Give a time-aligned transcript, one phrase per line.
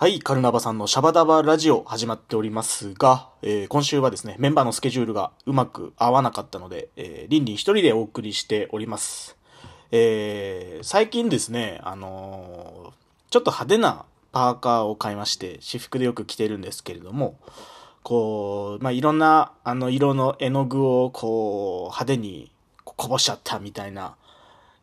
[0.00, 9.36] はい、カルナバさんのシャバダバラジオ始まっておりますが、えー今週はですね、メンバーのスケジュールがうまく合わなかったので、えー、リンリン一人でお送りしております。
[9.92, 12.92] えー最近ですね、あのー
[13.28, 17.38] ちょっと派手なパーカーを買いまして、私服でよく着てるんですけれども、
[18.02, 22.50] こう、まあ、いろんな、あの、色の絵の具を、こう、派手に
[22.84, 24.16] ここぼしちゃったみたいな、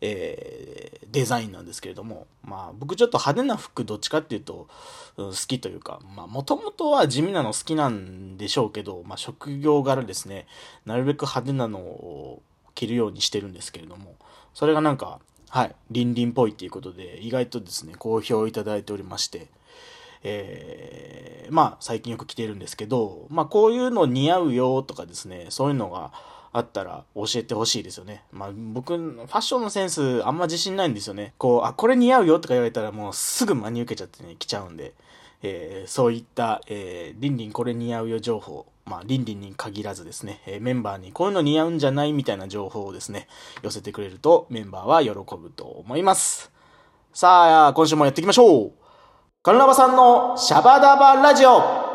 [0.01, 4.67] えーデザインなんですけれども、まあ僕ちょっと派手な服どっちかっていうと、
[5.15, 10.45] うん好きというか、まあもともとは地味なの好きなんでしょうけど、まあ職業柄ですね、
[10.85, 12.43] なるべく派手なのを
[12.75, 14.15] 着るようにしてるんですけれども、
[14.53, 15.19] それがなんか、
[15.49, 19.47] はい、リンリンっぽいっていうことで、意外とですね、好評いただいておりまして、
[20.23, 26.11] えーまあ最近よく着てるんですけど、まあこういうの似合うよとかですね、そういうのが
[26.57, 28.23] あったら教えてほしいですよね。
[28.31, 31.33] まあ僕、ファッションのセンスあんま自信ないんですよね。
[31.37, 34.93] こう、あ、これ似合うよとか言われたらもうすぐ真に受けちゃってね、着ちゃうんで、
[35.43, 43.27] えーそういった、えー、リンリンこれ似合うよ情報、まあ、リンリンに限らずですね、えーメンバーにこういうの似合うんじゃないみたいな情報をですね、
[43.61, 46.51] 寄せてくれるとメンバーは喜ぶと思います。
[47.13, 48.71] さあ、今週もやっていきましょう
[49.43, 51.86] カルナバさんのシャバダバラジオ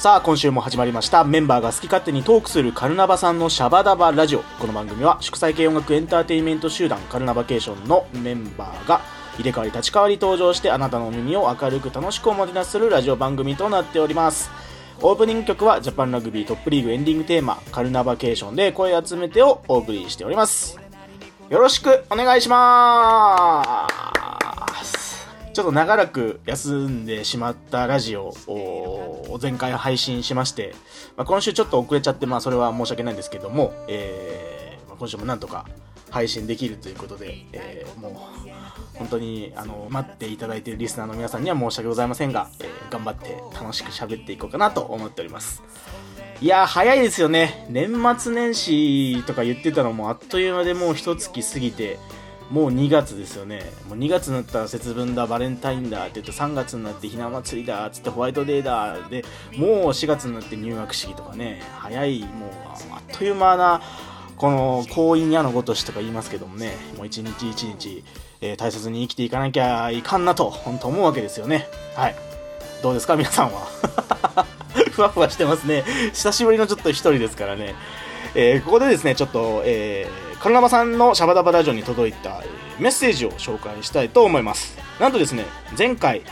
[0.00, 1.24] さあ今週も始まりました。
[1.24, 4.38] メンバーが好き勝手にトークするカルナバさんのシャバダバラジオ。
[4.58, 9.02] この番組は祝祭系音楽エンターテインメント集団カルナバケーションのメンバーが
[9.36, 14.50] 入れ替わり立ち替わり登場してあなたの耳を明るく楽しくおもてなしするラジオ番組となっております。
[15.02, 20.80] オープニング曲はジャパンラグビートップリーグエンディングテーマカルナバケーションで声集めてをお送りしております。
[21.50, 24.29] よろしくお願いしまーす。
[25.52, 30.74] ちょっと長らく休んでしまったラジオを前回配信しまして、
[31.16, 35.66] まあ、今週ちょっと遅れちゃって、まあそれは申し訳ないんですけども、えーまあ今週もなんとか
[36.10, 38.12] 配信できるということで、えーもう
[38.94, 45.62] 本当にあの待っていただいているリスナーの皆さんには申し訳ございませんが、えー頑張って楽しく喋っていこうかなと思っております。
[46.40, 47.66] いや、早いですよね。
[47.68, 51.98] 年末年始とか言ってたのもあっという間でもう一月過ぎて、
[52.50, 53.60] もう2月ですよね。
[53.88, 59.24] もう2月になったら節分だ、バレンタインだって言って3月になってひな祭りだつってホワイトデーだで、
[59.56, 62.50] もう4月になって入学式とかね、早い、もう
[62.92, 63.80] あっという間な、
[64.36, 68.02] この婚姻矢のごとしとか言いますけどもね、もう一日一日、
[68.40, 71.68] えー大切に生きていかなきゃいかんなと、本当思うわけですよね。
[71.94, 72.16] はい。
[72.82, 73.60] どうですか皆さんは？
[74.90, 75.84] ふわふわしてますね。
[76.14, 77.74] 久しぶりのちょっと一人ですからね。
[78.34, 82.42] えーここでですね、ちょっと、えー、カルナバさんのシャバダバラジオに届いた、
[82.78, 84.78] メッセージを紹介したいと思います。
[84.98, 85.44] なんとですね、
[85.76, 86.22] 前回、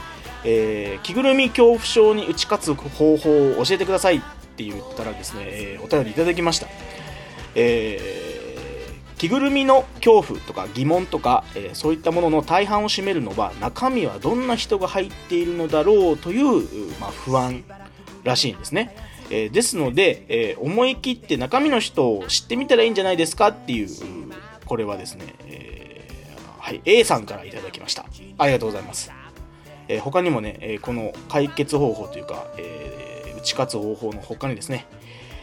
[0.45, 4.21] えー着ぐるみ恐怖症に打ち勝つ方法を教えてくださいっ
[4.57, 6.69] て言ったらですね、えーお便りいただきました。
[7.55, 17.63] えー着ぐるみの恐怖とか疑問とか、えーそういったものの大半を占めるのは中身はどんな人が入っているのだろうという、まあ、不安
[18.25, 18.97] らしいんですね、
[19.31, 23.89] えーですので、えー思い切って中身の人を知ってみたらいいんじゃないですかっていう
[24.66, 28.05] これはですね、えーはい、A さんから頂きました。
[28.38, 29.11] ありがとうございます、
[29.88, 34.87] え他にもね、えこの解決方法というか、え打ち勝つ方法の他にですね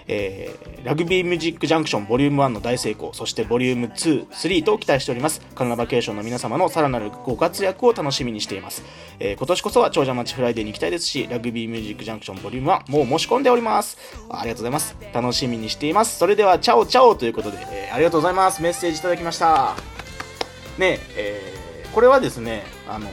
[0.08, 5.42] えーラグビーミュージックジャンクションボリューム1の大成功、そしてボリューム2、3と期待しております。
[5.56, 8.84] カナダバケーションの皆様のさらなるご活躍を楽しみにしています。
[9.20, 13.98] えー今年こそは長者町フライデーに行きたいですし、ラグビーミュージックジャンクションボリューム1、もう申し込んでおります。
[14.30, 14.96] ありがとうございます。
[15.12, 16.20] 楽しみにしています。
[16.20, 18.62] それでは、チャオチャオということで、えーありがとうございます。
[18.62, 19.76] メッセージいただきました。
[20.78, 21.56] ねえー
[21.96, 23.08] これはですね、あの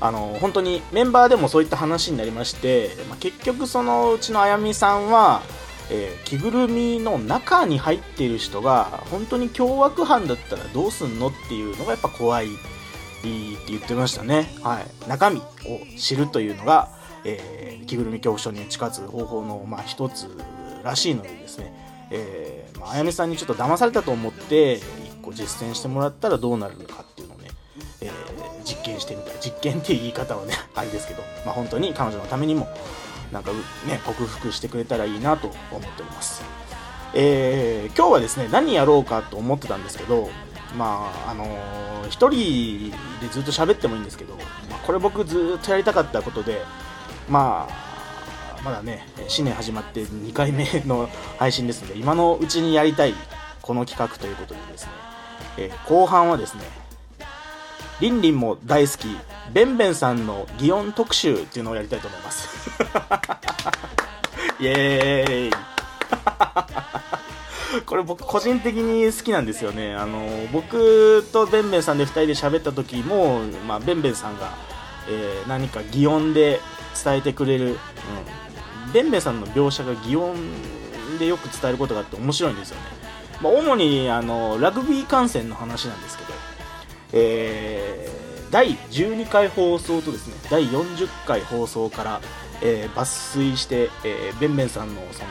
[0.00, 5.42] あの本当にメンバーでもそういった話になりまして、まあ、結局そのうちのあやみさんは、
[5.90, 12.48] えー着ぐるみの中に入っている人が本当に凶悪犯だったらどうすんのっていうのがやっぱ怖いっ
[13.22, 13.28] て
[13.68, 15.42] 言ってましたね、はい、中身を
[15.98, 16.88] 知るというのが、
[17.24, 20.28] えー着ぐるみ恐怖症に打ち勝つ方法の、まあ、一つ
[20.84, 21.72] らしいのでですね、
[22.12, 24.82] えーまあ、やみさんにちょっと騙されたと思って一
[25.20, 27.48] 個実践してもらったらどうなるのかっていうのをね
[28.00, 32.68] えー実験してみた実験っていう言い方はね あれですけど、まあ、本当に彼女のためにも
[33.32, 33.50] なんか
[33.86, 36.42] ね克服してくれたらいいなと思っております、
[37.14, 40.30] えー今日はですね何やろうかと思ってたんですけど
[40.76, 42.90] まああのー一人
[43.20, 44.34] でずっと喋ってもいいんですけど、
[44.68, 46.62] まあ、これ僕ずっとやりたかったことで
[47.28, 51.08] まあまだね新年始まって2回目の
[51.38, 53.14] 配信ですので今のうちにやりたい
[53.62, 54.90] この企画ということでですね、
[55.58, 56.79] えー後半はですね
[58.00, 59.06] リンリンも大好き、
[59.52, 62.48] ベンベンさんの擬音特集っていうのをやりたいと思います。
[64.60, 65.50] イエーイ。
[67.86, 69.94] これ僕個人的に好きなんですよね。
[69.94, 74.50] あの僕とベンベンさんで2人で喋った時も、まあ、ベンベンさんが、
[75.08, 76.60] えー、何か擬音で
[77.02, 80.36] 伝えてくれる、うん、ベンベンさんの描写が擬音
[81.18, 82.82] でよく伝えることがあって面白いんですよね、
[83.42, 86.32] まあ、主にあのラグビー観戦の話なんですけど、
[87.12, 87.89] えー、
[88.50, 92.20] 第12回放送とですね第40回放送から、
[92.62, 95.28] えー、抜粋して、えー、ベンベンさんのその、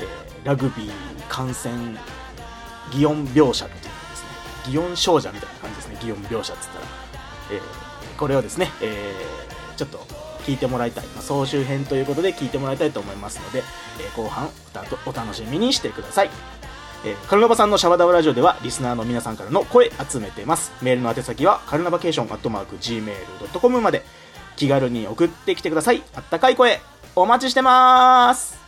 [0.00, 0.90] えー、ラグビー
[1.28, 1.98] 観戦
[2.92, 4.28] 擬音描写っていうのですね
[4.72, 6.86] 擬音少女みたいな感じですね擬音描写っつったら、
[7.52, 9.98] えー、これをですね、えー、ちょっと
[10.46, 13.62] 聞いてもらいたい、まあ、総集編ということで聞いてもらいたいと思いますので、
[14.00, 14.48] えー、後半
[15.06, 16.30] お楽しみにしてください。
[17.04, 24.02] えー、カルナバさんのシャバダバラジオではリスナーの皆さんからの声集めてますメールの宛先はカルナバケーションアットマーク Gmail.com まで
[24.56, 26.80] 気軽に送ってきてくださいあったかい声
[27.16, 28.60] お待ちしてます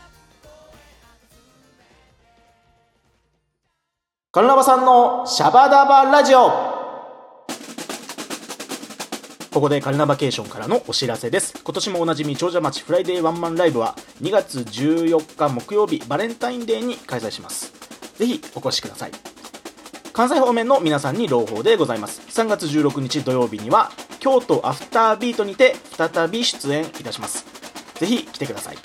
[4.31, 6.81] カルナバさんのシャバダバラジオ
[9.53, 11.61] ここでカルナバケーションからのお知らせです。
[11.63, 17.71] 今年もおなじみ長者町フライデーワンマンライブは2月14日木曜日バレンタインデーに開催します。
[18.23, 19.11] ぜひお越しください。
[20.13, 22.21] 関西方面の皆さんに朗報でございます。
[22.29, 23.91] 3月16日土曜日には
[24.21, 27.45] 京都アフタービートにて再び出演いたします。
[27.97, 28.77] ぜひ来てください。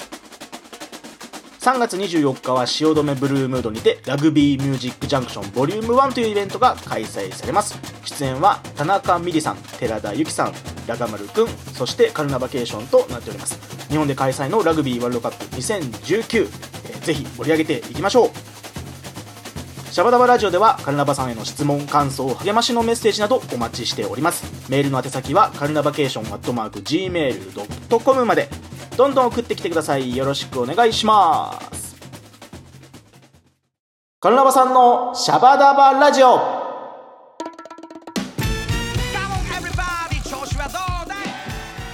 [1.59, 10.53] 3月24日は汐留ブルームードにてラグビーミュージックジャンクションボリューム1というイベントが開催されます出演は田中美里さん寺田由紀さん
[10.87, 16.43] ラガマルくんそしてカルナバケーションとなっております日本で開催のラグビーワールドカップ2019、
[16.85, 18.46] えー、ぜひ盛り上げていきましょう
[19.97, 24.69] シャバダバラジオではカルナバさんへの質問感想励ましのメッセージなどお待ちしております。
[24.69, 28.47] メールの宛先はカルナバケーションアットマーク Gmail.com まで。
[28.95, 30.15] どんどん送ってきてください。
[30.15, 31.95] よろしくお願いします。
[34.19, 36.27] カルナバさんのシャバダバラジオ。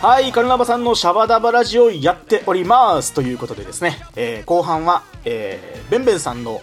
[0.01, 3.13] はいカルナバさんのシャバダバラジオやっております。
[3.13, 6.59] ということでですね、えー、後半は、えー、ベンベンさんの、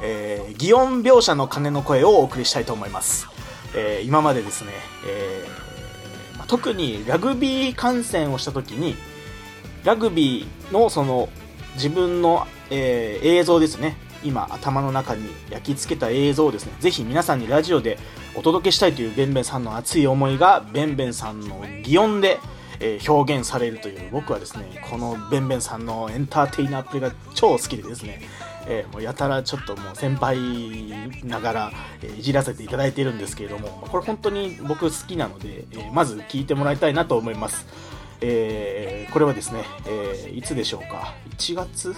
[0.00, 3.28] えー、擬音描写の鐘の声をお送りしたいと思います、
[3.74, 4.70] えー、今までですね、
[5.06, 8.96] えーまあ、特にラグビー観戦をした時に
[9.84, 11.28] ラグビーのその
[11.74, 13.96] 自分の、えー、映像ですね。
[14.24, 17.98] 今頭の中に焼き付けた映像をですねぜひ皆さんにラジオで
[18.34, 22.40] お届けしたいというベンベンさんの熱い思いがベンベンさんの擬音で、
[22.84, 28.20] え、表現されるという僕はですねこのベンベンさんのエンターテイナーっぷりが超好きでですね
[28.66, 30.38] えー、もうやたらちょっともう先輩
[31.22, 31.72] ながら、
[32.02, 37.66] え、いじらせていただいているんですけれども、これ本当に僕好きなので、え、まず聞いてもらいたいなと思います。
[38.22, 41.94] えー、これはですね、えー、いつでしょうか、1月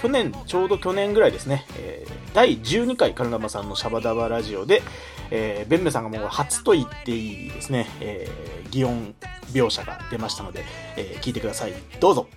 [0.00, 4.82] 去年、ちょうど去年ぐらいですね、え、第12回カルナバさんのシャバダバラジオで、
[5.30, 9.14] えー、ベンベさんがもう初と言っていいですね、えー、擬音
[9.52, 10.64] 描写が出ましたので、
[10.96, 11.72] えー、聞いてください。
[12.00, 12.28] どうぞ。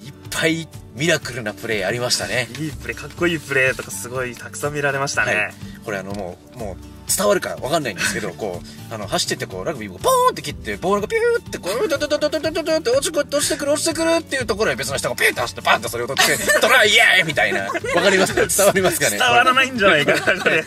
[0.00, 2.48] いっぱいミラクルなプレーありましたね。
[2.58, 5.34] いいプレー、かっこいいプレーとかすごいたくさん見られましたね。
[5.34, 5.52] はい、
[5.84, 17.60] これあのもう、もう伝わるかわかんないんですけど、こう、あの、走っててこう、ラグビーをポーンって切って、ボールがピューってこう、ドドドドドドドドって落ち落ちてくる落ちてくるっていうところへ別の人がピューって走ってバンとそれを取って、トライイエーイみたいな。
[17.62, 20.64] わかりますか伝わりますかね伝わらないんじゃないかな、これ。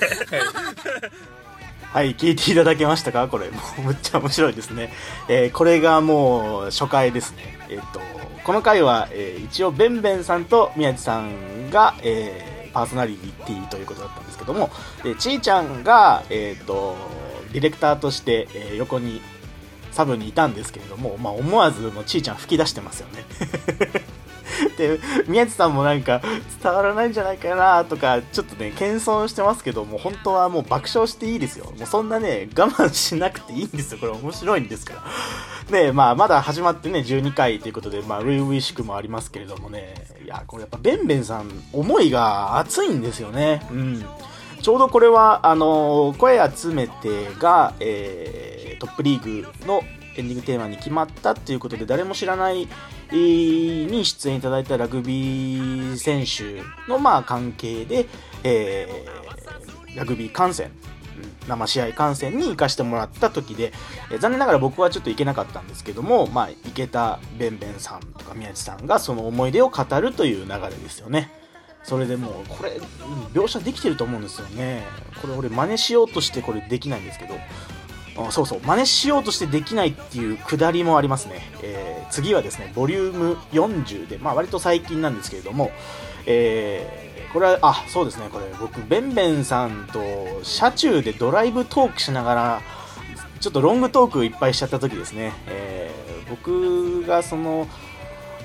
[1.93, 4.93] はい、聞いていただけましたかこれ、もうむっちゃ面白いですね。
[5.27, 7.57] えー、これがもう初回ですね。
[7.69, 7.99] えっ、と、
[8.45, 14.69] この回は、えー、一応、ベンベンさんと宮地さんが、えー、パーソナリティということだったんでけども、
[15.03, 16.95] でちーちゃんが、えっ、ー、と、
[17.53, 19.21] ディレクターとして、え、横に
[19.91, 23.25] サブにいたんですけれども、まあ、思わずもうちーちゃん吹き出してますよね。
[24.77, 26.21] で、宮地さんもなんか
[26.61, 31.65] 伝わらないんじゃないかなとか、ちょっとね、謙遜してますけども、本当はもう爆笑していいですよ。
[31.65, 33.99] もうそんなね、我慢しなくていいんですよ。
[33.99, 35.03] これ面白いんですから。
[35.71, 43.65] で、まあ、まだ始まってね、12回ということで、まあ、初々しくもありますけれどもね、いや、これやっぱ、ベンベンさん、思いが熱いんですよね。
[43.71, 44.05] うん。
[44.61, 49.81] ちょうどこれは、あのー、声集めてが、えー、トップリーグの
[50.15, 52.67] エンディングテーマに決まったっていうことで、誰も知らない
[53.11, 58.07] に出演いただいたラグビー選手の、まあ、関係で、
[58.43, 60.71] えー、ラグビー観戦
[61.47, 63.73] 生試合観戦に行かしてもらった時で、
[64.11, 71.31] え、残念ながら僕はちょっと行けなかったんですけども、まあ、行けたベンベンさんとか宮地さんがその思い出を語るという流れですよね。
[71.83, 72.79] それでもう、これ、
[73.33, 74.83] 描写できてると思うんですよね。
[75.21, 77.35] これ俺真似しようとしてこれできないんですけど、
[78.27, 78.59] あそうそう。
[78.61, 85.71] 真似しようとしてできないっていうくだりもありますね、えー次はですねボリューム40で、まあ、割と最近なんですけれども、
[86.25, 88.27] えーこれはあそうですね。
[88.29, 90.03] これ僕ベンベンさんと
[90.43, 92.61] 車中でドライブトークしながら
[93.39, 97.67] ちょっとロングトークいっぱいしちゃった時ですね、えー僕がその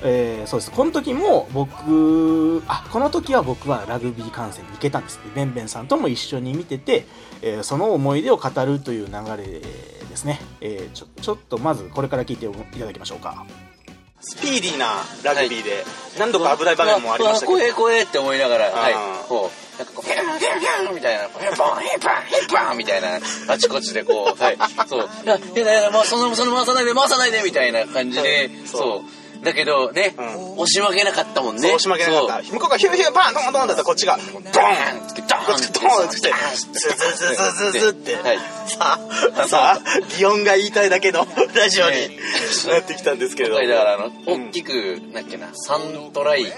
[0.02, 0.70] えーそうです。
[0.70, 7.06] この時も僕あこの時は僕はラグビー観戦に行けたんですベンベンさんとも一緒に見てて、
[7.42, 13.44] えーその思い出を語るという流れですね、えーちょちょっとまずこれから聞いていただきましょうか。
[14.18, 14.86] スピーディーな
[15.22, 15.84] ラグビーで
[16.18, 18.94] 何度か危ない場面もありましたけど、怖え怖えって思いながら、はい。
[19.28, 23.20] こう、なんかこう、ヒュンヒュンヒュンみたいな、ヒュンバン、ヒュンバン、ヒュンバンみたいな、
[23.52, 28.80] あちこちでこう、はい、そう、いや、いやいやいや、もうその、その回さないで、回さないで、みたいな感じで、そう。
[28.80, 29.02] そう。
[29.42, 30.52] だけどね、うん。
[30.58, 31.62] 押し負けなかったもんね。
[31.62, 32.52] そう押し負けなかった。
[32.52, 34.16] 向こうがヒューヒューパンドンドンだったらこっちが。
[34.16, 38.16] ドーンって、ドーンって、ドーンってズズズズズズって。
[38.16, 38.38] はい。
[38.68, 38.98] さ
[39.36, 42.18] あさあ擬音が言いたいだけのラジオにね
[42.68, 43.66] なってきたんですけれども。
[43.66, 44.48] だからあの、うん。
[44.48, 46.50] 大きく、なっけな、3トライが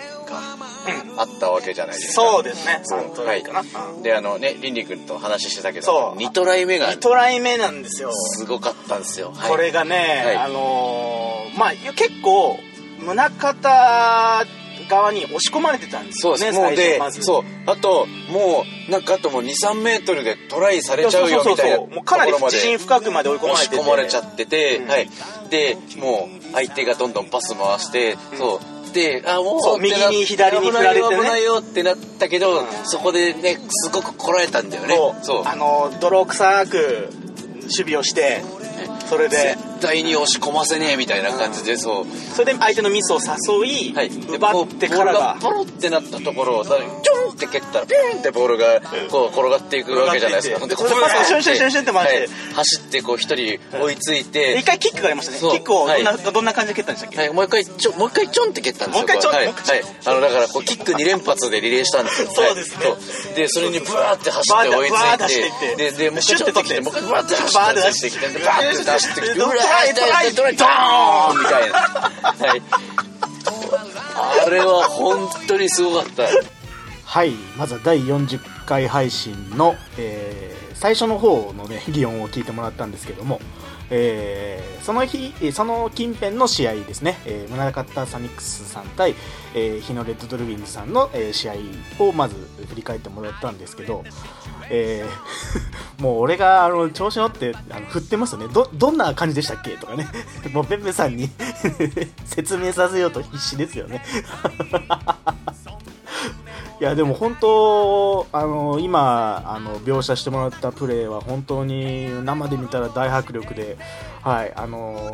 [1.18, 2.22] あったわけじゃないですか。
[2.22, 2.82] そうですね。
[2.90, 3.64] 3トライかな、は
[3.98, 4.02] い。
[4.02, 6.18] で、あのね、リンリ君と話してたけど、そう。
[6.18, 8.12] 2トライ目が2トライ目なんですよ。
[8.12, 9.32] すごかったんですよ。
[9.34, 9.50] はい。
[9.50, 10.36] これがね、はい。
[10.36, 12.56] あのーまあ結構
[12.98, 14.44] 宗方
[14.88, 16.26] 側に押し込まれてたんです。
[16.26, 17.44] よねもうでま、ずそう。
[17.66, 25.08] あと、もう、なんかあともう2、3メートルでトライされちゃうよみたいなうかなり自信深くまで追い込ま押れてして込まれちゃってて、うんはい。
[25.50, 28.94] で、もう相手がどんどんパス回して、そう。
[28.94, 34.96] で、あ、もう、右に左に振られてね危ないよ、危ないよってなったけど、うんそこでね、すごくこらえたんだよね。
[34.96, 35.42] そうそう。
[35.44, 37.10] あの泥臭く
[37.62, 38.42] 守備をして
[39.08, 42.06] それで絶対に押し込ませねえみたいな感じで、そう。
[42.34, 45.36] それで相手のミスを誘い、はい、奪ってからが。
[45.40, 48.80] ポロってなったところを、チョンって蹴ったら、ピューンってボールが
[49.10, 50.66] こう転がっていくわけじゃないですか。
[50.66, 52.28] でパスをシュンシュンシュンシュンって回ってはい。
[52.54, 55.38] 走ってこう一人追いついでて一、回キックがありましたね。
[55.38, 59.00] キックをどんな,、はどんな感じで蹴ったんでしたっけ、はい、もう一回ちょ、もう一回ちょんって蹴ったんですよ。
[59.00, 59.48] もう一回ちょんはい。
[59.48, 62.30] あの、だから、こう、キック2連発でリレーしたんですよ。
[62.32, 62.86] そうですね。
[63.34, 71.78] で、それにブワーって走って追いついて、で、で、もう一回ちょっと来て、もう一回ブワーって走ってきてバーって出してきて、トライトライトライ、ドーンみたいな。
[71.78, 72.62] はい。
[74.46, 76.24] あれは本当にすごかった。
[77.04, 83.40] はいまずは第40回配信の、えー最初の方のね擬音を聞いてもらったんですけども、
[83.90, 89.14] えーその日その近辺の試合ですね、えー、宗像サニックスさん対、
[89.54, 91.54] えー日のレッドドルフィンズさんの、えー試合
[91.98, 92.36] をまず
[92.68, 94.04] 振り返ってもらったんですけど、
[94.70, 95.08] えー
[96.02, 98.46] もう俺があの調子乗ってあの振ってますよね。
[98.52, 99.70] どどんな感じでしたっけ？
[99.70, 100.06] とかね。
[100.54, 101.28] もうペペさんに
[102.24, 104.04] 説明させようと必死ですよね。
[106.80, 113.76] いやでも本当あの今あの描写してもらったプレーは本当に生で見たら大迫力で、
[114.22, 115.12] はいあの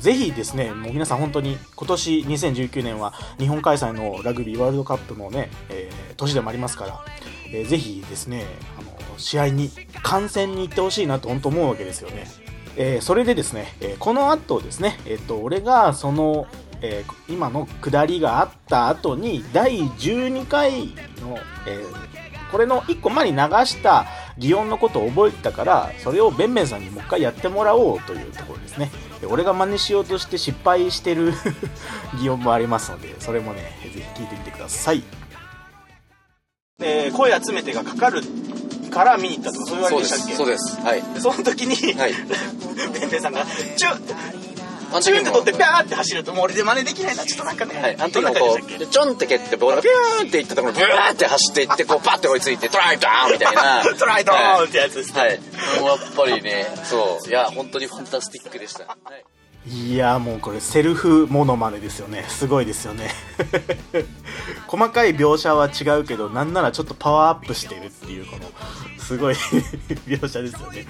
[0.00, 7.00] ぜひですねもう皆さん本当に今年2019年は日本開催のラグビーワールドカップのね、えー年でもありますから、
[7.52, 8.44] えーぜひですね
[9.16, 9.70] 試合に
[10.02, 12.26] 観戦に行ってほしいなと本当思うわけですよね。
[12.76, 16.46] えーそれでですね、えーこの後ですね、えっ、と、俺がその、
[16.82, 20.88] え今の下りがあった後に、第12回
[21.20, 21.84] の、え
[22.50, 24.06] これの1個前に流した
[24.38, 28.90] 擬音のことを覚えてたから、それをベンベンさんにもう一回やってもらおうというところですね。
[29.20, 31.32] で俺が真似しようとして失敗してる
[32.20, 35.02] 擬音もありますので、それもね、ぜひ聞いてみてください。
[36.82, 38.20] えー声集めてがかかる
[38.94, 40.36] から見に行ったとかそういうそうです。
[40.36, 40.80] そうです。
[40.80, 41.02] はい。
[41.02, 42.14] でその時に、はい
[42.94, 43.44] ペンペンさんが
[43.76, 43.98] チュッ
[45.00, 53.82] チューって取ってピャーって走るともう俺で真似できないなちょっとなんかね、はい、あの時もこう、ちょんって蹴って、ボールがピューンっていったところ、ブワーって走っていって、こう、パッて追いついて、トライドーンみたいな。
[53.82, 55.40] け トライドーンってやつですね、はい。
[55.80, 57.28] もうやっぱりね、そう。
[57.28, 58.84] いや、本当にファンタスティックでした。
[58.84, 59.24] はい
[59.66, 62.24] いやもうこれセルフモノマネですよね。
[62.28, 63.08] すごいですよね。
[64.68, 68.42] 細かい描写は違うけどなんならちょっとパワーアップしてるっていうこの
[68.98, 69.34] すごい
[70.06, 70.86] 描写ですよね。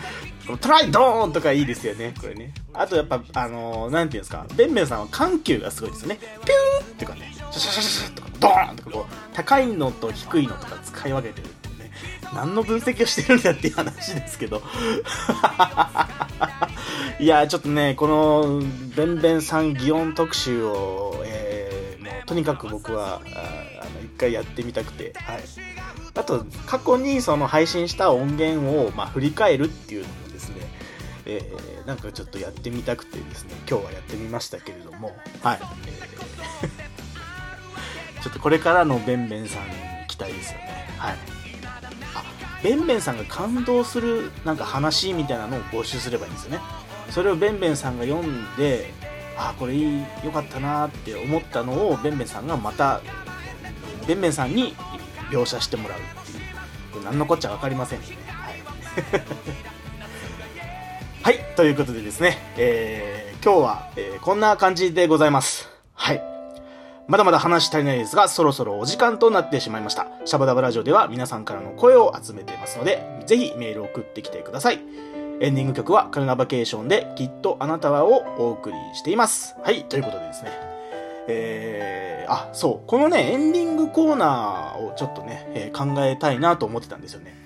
[0.47, 2.53] このトライドーンとかいいですよねこれね。
[2.73, 6.17] あとやっぱあのーなんていうんですかベンベンさんは緩急がすごいですよね。
[6.17, 11.93] ピューンっていうかねシャシャシャシャシャとかドーンとかこう高いのと低いのとか使い分けてるっていうね。
[12.35, 14.61] 何の分析をしてるんだっていう話ですけど。
[17.19, 18.63] いやちょっとねこの
[18.97, 25.43] ベンベンさん擬音特集を、えーもうとにかく僕はあの一回やってみたくて、はい、
[26.15, 30.57] あと過去にその配信した音源を、まあ、振り返るっていうのもですね、
[31.27, 35.59] えーなんかちょっとやってみたくてですね今日はやってみましたけれどもはい、
[38.23, 39.75] ちょっとこれからのベンベンさんに
[40.09, 40.89] 期待ですよね。
[40.97, 41.44] はい。
[42.65, 46.61] あベンベンさんが感動するなんか話みたいなのを募集すればいいんですよね。
[47.11, 48.93] それをベンベンさんが読んで
[49.37, 53.03] ああこれいいよかったなって思ったのをベンベンさんがまた
[54.07, 54.75] ベンベンさんに
[55.31, 57.05] 描写してもらうっていう。
[57.05, 58.09] 何のこっちゃ分かりませんはい、
[61.23, 65.69] はい、ということでですね、えー、今日は、えー、こんな感じでございます。
[65.95, 66.34] はい。
[67.07, 70.07] まだまだ話足りないですが、そろそろお時間となってしまいました。
[70.25, 74.81] シャバダバラジオでは皆さんからの声を集めていますので、ぜひメールを送ってきてください。
[75.41, 79.55] エンディング曲はカルナバケーションできっとあなたはをお送りしています。
[79.63, 80.51] はい、ということでですね。
[81.29, 87.37] えー、あ、そう、このね、エンディングコーナーをちょっとね、えー考えたいなと思ってたんですよね。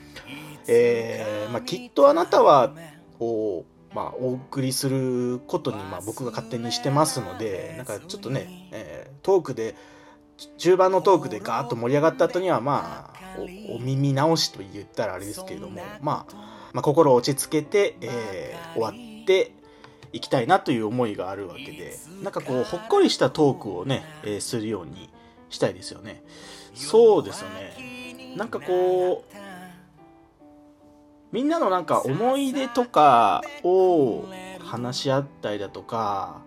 [0.69, 2.73] えー、まあ、きっとあなたは、
[3.19, 9.75] を、まあ、お送りすることに、まあ、僕が勝手にしてますので、なんかちょっとね、えートークで、
[10.57, 13.39] 中盤のトークでガーッと盛り上がった後には、まあ、
[13.71, 16.35] おお耳直しと言ったらあれですけれども、まあ、
[16.73, 19.53] まあ、心を落ち着けて、えー終わって
[20.13, 25.11] いきたいなという思いがあるわけで、なんかこう、ほっこりしたトークをね、えーするように
[25.51, 26.23] したいですよね。
[26.75, 28.35] そうですよね。
[28.37, 29.35] なんかこう、
[31.33, 34.25] みんなのなんか思い出とかを
[34.65, 36.41] 話し合ったりだとか、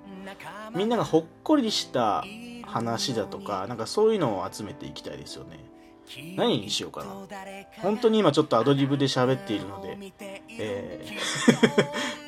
[0.74, 2.24] みんながほっこりした
[2.64, 5.60] 話だとか、なんかそういうのを集めていきたいですよね。
[6.36, 7.14] 何にしようかな。
[7.82, 9.98] 本当に今ちょっとアドリブで喋っているので、
[10.60, 12.22] えー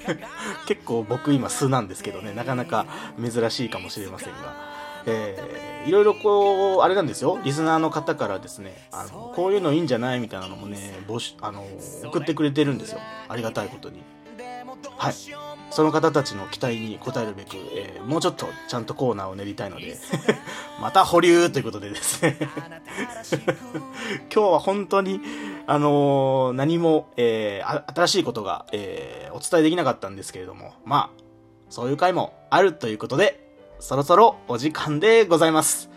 [0.66, 2.86] 結構僕今素なんですけどね、なかなか
[3.20, 4.69] 珍しいかもしれませんが。
[5.06, 10.76] えーいろいろこう、あれなんですよ、リスナーの方からですね、あの、こういうのいいんじゃないみたいなのもね、
[11.08, 11.64] 募集、あの、
[12.04, 12.98] 送ってくれてるんですよ。
[13.28, 14.02] ありがたいことに。
[14.98, 15.14] はい。
[15.70, 19.96] その方たちの期待に応えるべく、えーもうちょっとちゃんとコーナーを練りたいので、
[20.82, 22.36] また保留ということでですね。
[24.34, 25.20] 今日は本当に、
[25.66, 31.22] あのー何も、えー新しいことが、えーお伝えできなかったんですけれども、まあ、
[31.70, 33.49] そういう回もあるということで、
[33.80, 35.90] そろそろお時間でございます。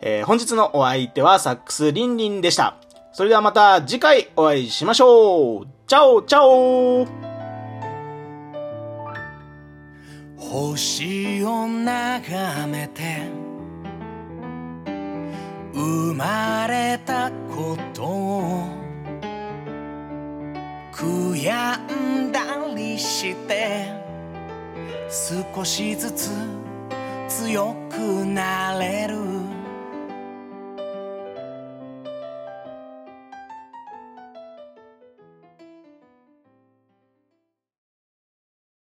[0.00, 2.76] えー本日のお相手はサックスリンリンでした。
[3.12, 7.06] それではまた次回お会いしましょうチャオチャオ
[10.36, 13.30] 星を眺めて
[15.72, 18.66] 生まれたことを
[20.92, 22.40] 悔やんだ
[22.74, 23.92] りして
[25.54, 26.63] 少しずつ
[27.28, 29.33] 強くなれる